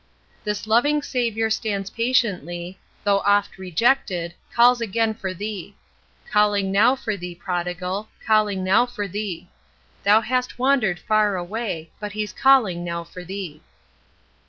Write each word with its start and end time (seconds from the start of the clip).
"This 0.43 0.65
loving 0.65 1.03
Savior 1.03 1.51
stands 1.51 1.91
patiently 1.91 2.79
Though 3.03 3.19
oft 3.19 3.59
rejected, 3.59 4.33
Calls 4.51 4.81
again 4.81 5.13
for 5.13 5.31
thee. 5.31 5.75
Calling 6.31 6.71
now 6.71 6.95
for 6.95 7.15
thee, 7.15 7.35
prodigal, 7.35 8.09
Calling 8.25 8.63
now 8.63 8.87
for 8.87 9.07
thee; 9.07 9.47
Thou 10.03 10.21
hast 10.21 10.57
wandered 10.57 10.99
far 10.99 11.35
away, 11.37 11.91
But 11.99 12.13
he's 12.13 12.33
calling 12.33 12.83
now 12.83 13.03
for 13.03 13.23
thee." 13.23 13.61